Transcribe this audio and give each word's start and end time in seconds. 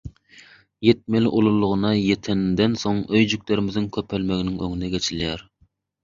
Ýetmeli 0.91 1.31
ululygyna 1.41 1.91
ýeteninden 2.05 2.77
soň 2.83 3.01
öýjüklerimiziň 3.19 3.85
köpelmeginiň 3.99 4.57
öňüne 4.69 4.89
geçilýär. 4.95 5.45